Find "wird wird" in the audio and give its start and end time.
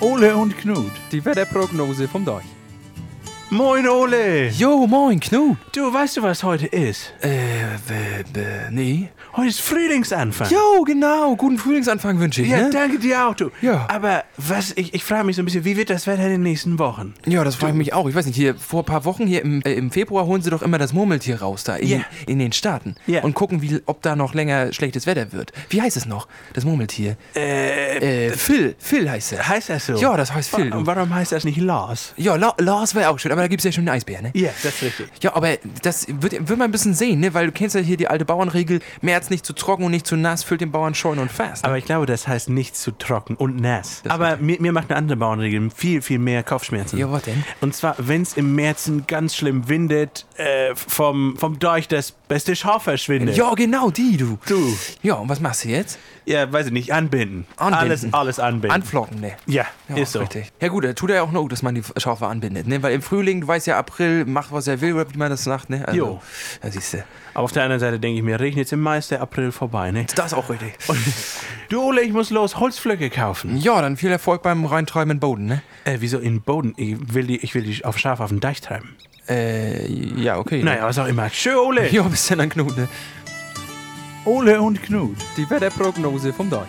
36.08-36.58